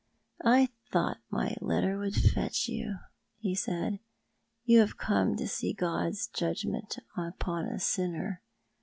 [0.57, 2.97] "I thought ray letter would fetch you,"
[3.37, 3.99] he said."
[4.65, 8.41] You have come to see God's judgment upon a sinner.